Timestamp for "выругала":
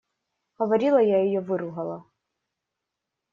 1.41-2.07